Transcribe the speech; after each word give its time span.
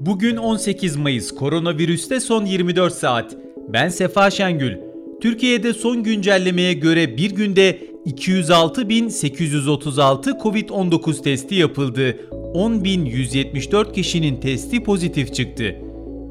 Bugün 0.00 0.36
18 0.36 0.96
Mayıs, 0.96 1.34
koronavirüste 1.34 2.20
son 2.20 2.44
24 2.44 2.94
saat. 2.94 3.36
Ben 3.68 3.88
Sefa 3.88 4.30
Şengül. 4.30 4.76
Türkiye'de 5.20 5.72
son 5.72 6.02
güncellemeye 6.02 6.72
göre 6.72 7.16
bir 7.16 7.30
günde 7.30 7.78
206.836 8.06 10.42
Covid-19 10.42 11.22
testi 11.22 11.54
yapıldı. 11.54 12.16
10.174 12.30 13.92
kişinin 13.92 14.40
testi 14.40 14.82
pozitif 14.82 15.34
çıktı. 15.34 15.76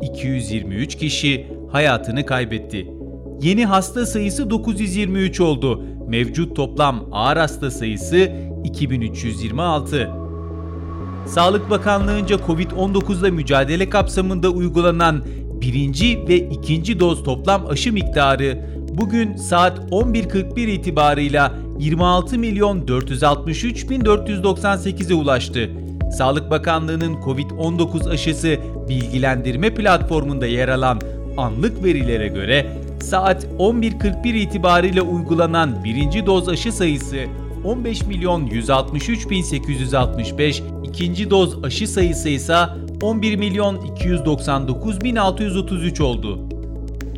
223 0.02 0.96
kişi 0.96 1.48
hayatını 1.72 2.26
kaybetti. 2.26 2.88
Yeni 3.42 3.66
hasta 3.66 4.06
sayısı 4.06 4.50
923 4.50 5.40
oldu. 5.40 5.84
Mevcut 6.08 6.56
toplam 6.56 7.10
ağır 7.12 7.38
hasta 7.38 7.72
sayısı 7.72 8.32
2326. 8.64 10.19
Sağlık 11.26 11.70
Bakanlığı'nca 11.70 12.36
Covid-19'la 12.36 13.32
mücadele 13.32 13.90
kapsamında 13.90 14.50
uygulanan 14.50 15.24
birinci 15.62 16.28
ve 16.28 16.36
ikinci 16.36 17.00
doz 17.00 17.24
toplam 17.24 17.66
aşı 17.68 17.94
miktarı 17.94 18.66
bugün 18.94 19.36
saat 19.36 19.80
11.41 19.80 20.70
itibarıyla 20.70 21.54
26 21.80 22.40
milyon 22.40 22.88
463 22.88 23.90
bin 23.90 24.02
498'e 24.02 25.14
ulaştı. 25.14 25.70
Sağlık 26.18 26.50
Bakanlığı'nın 26.50 27.14
Covid-19 27.16 28.10
aşısı 28.10 28.58
bilgilendirme 28.90 29.74
platformunda 29.74 30.48
yer 30.48 30.68
alan 30.68 31.02
anlık 31.38 31.84
verilere 31.84 32.28
göre 32.28 32.68
saat 33.02 33.46
11.41 33.60 34.28
itibariyle 34.38 35.02
uygulanan 35.02 35.84
birinci 35.84 36.26
doz 36.26 36.50
aşı 36.50 36.72
sayısı 36.72 37.18
15 37.64 38.06
milyon 38.06 38.46
163 38.46 39.30
bin 39.30 39.42
865, 39.42 40.64
ikinci 40.84 41.30
doz 41.30 41.64
aşı 41.64 41.88
sayısı 41.88 42.30
ise 42.30 42.58
11 43.02 43.36
milyon 43.36 43.86
299 43.86 45.02
bin 45.02 45.16
633 45.16 46.02
oldu. 46.02 46.40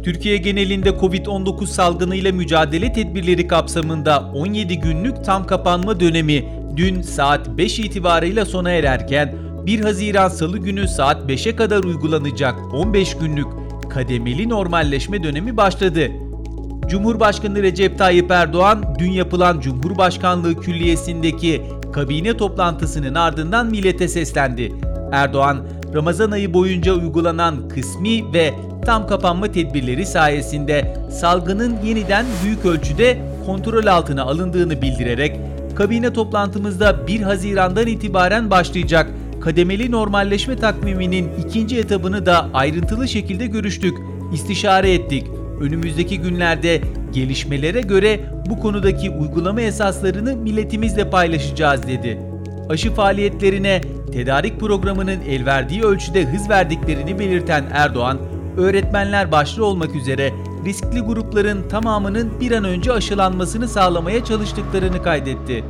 Türkiye 0.04 0.38
genelinde 0.38 0.90
Covid-19 0.90 1.66
salgınıyla 1.66 2.32
mücadele 2.32 2.94
tedbirleri 2.94 3.48
kapsamında 3.48 4.32
17 4.36 4.80
günlük 4.80 5.26
tam 5.26 5.48
kapanma 5.48 6.00
dönemi 6.00 6.46
dün 6.78 7.02
saat 7.02 7.48
5 7.58 7.80
itibarıyla 7.80 8.46
sona 8.46 8.72
ererken 8.72 9.36
1 9.66 9.80
Haziran 9.80 10.30
Salı 10.30 10.58
günü 10.58 10.88
saat 10.88 11.30
5'e 11.30 11.56
kadar 11.56 11.84
uygulanacak 11.84 12.56
15 12.74 13.18
günlük 13.18 13.48
kademeli 13.90 14.50
normalleşme 14.50 15.24
dönemi 15.24 15.58
başladı. 15.58 16.12
Cumhurbaşkanı 16.92 17.64
Recep 17.64 17.98
Tayyip 17.98 18.32
Erdoğan 18.32 18.96
dün 19.00 19.12
yapılan 19.12 19.60
Cumhurbaşkanlığı 19.60 20.62
Külliyesi'ndeki 20.62 21.62
kabine 21.94 22.38
toplantısının 22.38 23.16
ardından 23.16 23.68
millete 23.68 24.08
seslendi. 24.08 24.74
Erdoğan, 25.12 25.58
Ramazan 25.94 26.32
ayı 26.32 26.54
boyunca 26.54 26.94
uygulanan 26.94 27.70
kısmi 27.70 28.34
ve 28.34 28.54
tam 28.86 29.08
kapanma 29.08 29.52
tedbirleri 29.52 30.06
sayesinde 30.06 30.98
salgının 31.12 31.78
yeniden 31.86 32.26
büyük 32.44 32.66
ölçüde 32.66 33.18
kontrol 33.46 33.86
altına 33.86 34.24
alındığını 34.24 34.82
bildirerek 34.82 35.40
kabine 35.76 36.14
toplantımızda 36.14 37.08
1 37.08 37.22
Haziran'dan 37.22 37.88
itibaren 37.88 38.52
başlayacak 38.52 39.12
kademeli 39.42 39.92
normalleşme 39.92 40.56
takviminin 40.56 41.30
ikinci 41.46 41.78
etabını 41.78 42.26
da 42.26 42.50
ayrıntılı 42.54 43.08
şekilde 43.08 43.48
görüştük, 43.48 43.98
istişare 44.34 44.94
ettik 44.94 45.26
önümüzdeki 45.62 46.20
günlerde 46.20 46.82
gelişmelere 47.14 47.82
göre 47.82 48.20
bu 48.50 48.60
konudaki 48.60 49.10
uygulama 49.10 49.62
esaslarını 49.62 50.36
milletimizle 50.36 51.10
paylaşacağız 51.10 51.88
dedi. 51.88 52.20
Aşı 52.70 52.94
faaliyetlerine 52.94 53.82
tedarik 54.14 54.60
programının 54.60 55.22
el 55.30 55.46
verdiği 55.46 55.84
ölçüde 55.84 56.26
hız 56.26 56.50
verdiklerini 56.50 57.20
belirten 57.20 57.66
Erdoğan, 57.74 58.18
öğretmenler 58.58 59.32
başta 59.32 59.64
olmak 59.64 59.96
üzere 59.96 60.34
riskli 60.66 61.00
grupların 61.00 61.70
tamamının 61.70 62.40
bir 62.40 62.52
an 62.52 62.64
önce 62.64 62.92
aşılanmasını 62.92 63.68
sağlamaya 63.68 64.26
çalıştıklarını 64.26 65.04
kaydetti. 65.04 65.64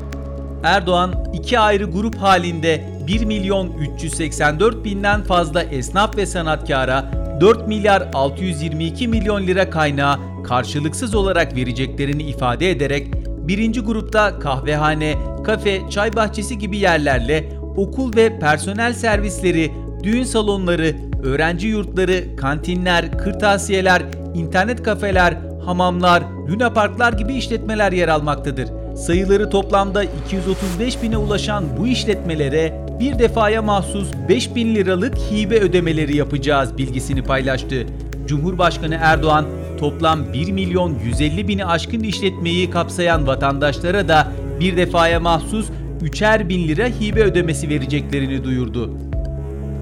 Erdoğan 0.64 1.26
iki 1.34 1.60
ayrı 1.60 1.86
grup 1.86 2.16
halinde 2.16 2.90
1 3.08 3.26
milyon 3.26 3.72
384 3.96 4.86
binden 4.86 5.24
fazla 5.24 5.64
esnaf 5.64 6.18
ve 6.18 6.26
sanatkara 6.26 7.21
4 7.42 7.68
milyar 7.68 8.10
622 8.14 9.08
milyon 9.08 9.48
lira 9.48 9.70
kaynağı 9.70 10.18
karşılıksız 10.44 11.16
olarak 11.16 11.56
vereceklerini 11.56 12.24
ifade 12.24 12.72
ederek 12.72 13.08
birinci 13.48 13.80
grupta 13.80 14.40
kahvehane, 14.40 15.16
kafe, 15.44 15.90
çay 15.90 16.16
bahçesi 16.16 16.58
gibi 16.58 16.78
yerlerle 16.78 17.50
okul 17.78 18.16
ve 18.16 18.40
personel 18.40 18.94
servisleri, 18.94 19.72
düğün 20.04 20.24
salonları, 20.24 20.96
öğrenci 21.24 21.68
yurtları, 21.68 22.36
kantinler, 22.36 23.18
kırtasiyeler, 23.18 24.02
internet 24.36 24.84
kafeler, 24.84 25.38
hamamlar, 25.66 26.24
lunaparklar 26.50 27.14
gibi 27.14 27.34
işletmeler 27.34 27.92
yer 27.92 28.08
almaktadır. 28.08 28.81
Sayıları 28.96 29.50
toplamda 29.50 30.04
235 30.04 31.04
bine 31.04 31.18
ulaşan 31.18 31.64
bu 31.78 31.88
işletmelere 31.88 32.86
bir 33.00 33.20
defaya 33.20 33.62
mahsus 33.62 34.08
5 34.30 34.56
bin 34.56 34.76
liralık 34.76 35.18
hibe 35.18 35.60
ödemeleri 35.60 36.18
yapacağız 36.18 36.78
bilgisini 36.78 37.24
paylaştı. 37.24 37.86
Cumhurbaşkanı 38.28 38.98
Erdoğan 39.02 39.46
toplam 39.80 40.34
1 40.34 40.52
milyon 40.52 41.00
150 41.06 41.48
bini 41.48 41.66
aşkın 41.66 42.00
işletmeyi 42.00 42.70
kapsayan 42.70 43.28
vatandaşlara 43.28 44.08
da 44.08 44.28
bir 44.60 44.78
defaya 44.78 45.20
mahsus 45.20 45.70
3'er 46.02 46.50
bin 46.50 46.68
lira 46.68 46.88
hibe 46.88 47.24
ödemesi 47.24 47.70
vereceklerini 47.70 48.44
duyurdu. 48.44 48.98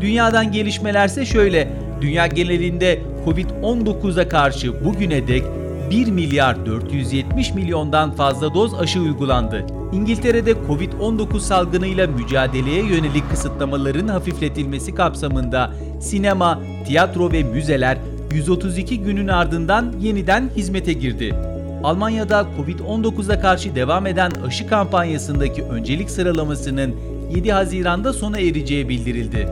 Dünyadan 0.02 0.52
gelişmelerse 0.52 1.26
şöyle, 1.26 1.68
dünya 2.02 2.28
genelinde 2.28 3.00
Covid-19'a 3.26 4.30
karşı 4.30 4.86
bugüne 4.86 5.28
dek 5.28 5.44
1 5.89 6.07
milyar 6.11 6.66
470 6.66 7.53
milyondan 7.53 8.11
fazla 8.11 8.53
doz 8.53 8.73
aşı 8.73 9.00
uygulandı. 9.00 9.66
İngiltere'de 9.94 10.51
Covid-19 10.51 11.39
salgınıyla 11.39 12.07
mücadeleye 12.07 12.85
yönelik 12.85 13.29
kısıtlamaların 13.29 14.07
hafifletilmesi 14.07 14.95
kapsamında 14.95 15.73
sinema, 15.99 16.59
tiyatro 16.85 17.31
ve 17.31 17.44
müzeler 17.44 17.97
132 18.31 18.99
günün 19.01 19.28
ardından 19.28 19.94
yeniden 19.99 20.49
hizmete 20.55 20.94
girdi. 20.94 21.35
Almanya'da 21.83 22.47
Covid-19'a 22.57 23.41
karşı 23.41 23.75
devam 23.75 24.07
eden 24.07 24.31
aşı 24.47 24.67
kampanyasındaki 24.67 25.63
öncelik 25.63 26.09
sıralamasının 26.09 26.95
7 27.35 27.51
Haziran'da 27.51 28.13
sona 28.13 28.39
ereceği 28.39 28.89
bildirildi. 28.89 29.47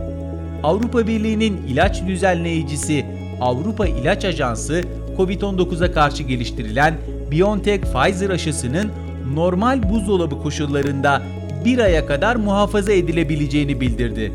Avrupa 0.63 1.07
Birliği'nin 1.07 1.57
ilaç 1.67 2.03
düzenleyicisi 2.07 3.05
Avrupa 3.41 3.87
İlaç 3.87 4.25
Ajansı 4.25 4.83
Covid-19'a 5.17 5.91
karşı 5.91 6.23
geliştirilen 6.23 6.97
BioNTech 7.31 7.81
Pfizer 7.81 8.29
aşısının 8.29 8.91
normal 9.33 9.89
buzdolabı 9.89 10.41
koşullarında 10.41 11.21
bir 11.65 11.79
aya 11.79 12.05
kadar 12.05 12.35
muhafaza 12.35 12.91
edilebileceğini 12.91 13.81
bildirdi. 13.81 14.31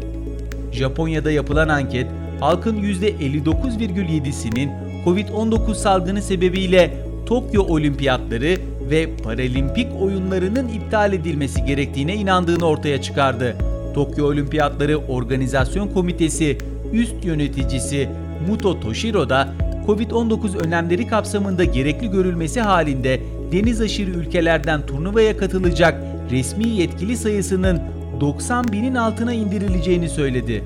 Japonya'da 0.72 1.30
yapılan 1.30 1.68
anket, 1.68 2.06
halkın 2.40 2.82
%59,7'sinin 2.82 4.70
Covid-19 5.04 5.74
salgını 5.74 6.22
sebebiyle 6.22 6.90
Tokyo 7.26 7.62
Olimpiyatları 7.62 8.56
ve 8.90 9.16
Paralimpik 9.16 9.86
oyunlarının 10.00 10.68
iptal 10.68 11.12
edilmesi 11.12 11.64
gerektiğine 11.64 12.14
inandığını 12.14 12.64
ortaya 12.64 13.02
çıkardı. 13.02 13.56
Tokyo 13.94 14.26
Olimpiyatları 14.26 14.98
Organizasyon 14.98 15.88
Komitesi 15.88 16.58
üst 16.92 17.24
yöneticisi 17.24 18.08
Muto 18.48 18.80
Toshiro 18.80 19.28
da 19.28 19.48
Covid-19 19.86 20.58
önlemleri 20.58 21.06
kapsamında 21.06 21.64
gerekli 21.64 22.10
görülmesi 22.10 22.60
halinde 22.60 23.20
deniz 23.52 23.80
aşırı 23.80 24.10
ülkelerden 24.10 24.86
turnuvaya 24.86 25.36
katılacak 25.36 25.94
resmi 26.30 26.68
yetkili 26.68 27.16
sayısının 27.16 27.80
90 28.20 28.72
binin 28.72 28.94
altına 28.94 29.32
indirileceğini 29.32 30.08
söyledi. 30.08 30.64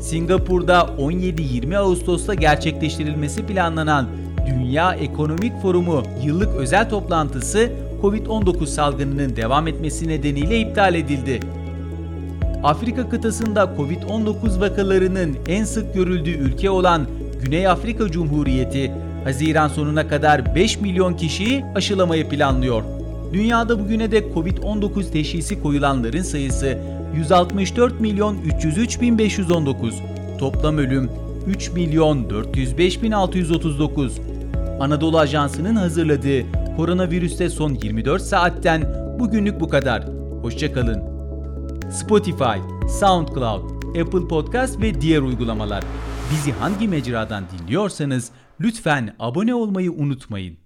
Singapur'da 0.00 0.78
17-20 0.98 1.76
Ağustos'ta 1.76 2.34
gerçekleştirilmesi 2.34 3.46
planlanan 3.46 4.06
Dünya 4.46 4.94
Ekonomik 4.94 5.62
Forumu 5.62 6.02
yıllık 6.24 6.56
özel 6.56 6.90
toplantısı 6.90 7.70
Covid-19 8.02 8.66
salgınının 8.66 9.36
devam 9.36 9.68
etmesi 9.68 10.08
nedeniyle 10.08 10.60
iptal 10.60 10.94
edildi. 10.94 11.40
Afrika 12.62 13.08
kıtasında 13.08 13.74
Covid-19 13.78 14.60
vakalarının 14.60 15.36
en 15.48 15.64
sık 15.64 15.94
görüldüğü 15.94 16.30
ülke 16.30 16.70
olan 16.70 17.06
Güney 17.42 17.68
Afrika 17.68 18.10
Cumhuriyeti 18.10 18.92
Haziran 19.24 19.68
sonuna 19.68 20.08
kadar 20.08 20.54
5 20.54 20.80
milyon 20.80 21.14
kişiyi 21.14 21.64
aşılamayı 21.74 22.28
planlıyor. 22.28 22.82
Dünyada 23.32 23.80
bugüne 23.80 24.10
dek 24.10 24.24
Covid-19 24.34 25.10
teşhisi 25.10 25.62
koyulanların 25.62 26.22
sayısı 26.22 26.78
164 27.16 28.00
milyon 28.00 28.36
303 28.56 29.00
bin 29.00 29.18
519. 29.18 29.94
Toplam 30.38 30.78
ölüm 30.78 31.10
3 31.46 31.70
milyon 31.70 32.30
405 32.30 33.02
bin 33.02 33.12
639. 33.12 34.20
Anadolu 34.80 35.18
Ajansı'nın 35.18 35.76
hazırladığı 35.76 36.42
koronavirüste 36.76 37.50
son 37.50 37.74
24 37.82 38.22
saatten 38.22 38.82
bugünlük 39.18 39.60
bu 39.60 39.68
kadar. 39.68 40.04
Hoşçakalın. 40.42 41.02
Spotify, 41.90 42.58
SoundCloud, 43.00 43.62
Apple 44.00 44.28
Podcast 44.28 44.80
ve 44.80 45.00
diğer 45.00 45.20
uygulamalar. 45.20 45.84
Bizi 46.32 46.52
hangi 46.52 46.88
mecradan 46.88 47.44
dinliyorsanız 47.58 48.30
lütfen 48.60 49.14
abone 49.18 49.54
olmayı 49.54 49.92
unutmayın. 49.92 50.61